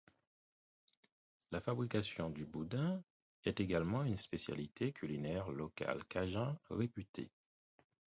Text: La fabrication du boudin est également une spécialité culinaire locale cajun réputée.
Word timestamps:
La 1.51 1.59
fabrication 1.59 2.31
du 2.31 2.47
boudin 2.47 3.03
est 3.43 3.59
également 3.59 4.01
une 4.03 4.17
spécialité 4.17 4.91
culinaire 4.93 5.51
locale 5.51 6.03
cajun 6.05 6.57
réputée. 6.71 7.29